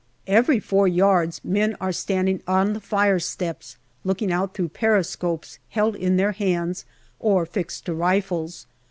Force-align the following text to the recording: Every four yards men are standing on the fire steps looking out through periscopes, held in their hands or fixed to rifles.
Every 0.25 0.59
four 0.59 0.87
yards 0.87 1.41
men 1.45 1.75
are 1.79 1.91
standing 1.91 2.41
on 2.47 2.73
the 2.73 2.79
fire 2.79 3.19
steps 3.19 3.77
looking 4.03 4.31
out 4.31 4.55
through 4.55 4.69
periscopes, 4.69 5.59
held 5.69 5.95
in 5.95 6.17
their 6.17 6.31
hands 6.31 6.85
or 7.19 7.45
fixed 7.45 7.85
to 7.85 7.93
rifles. 7.93 8.65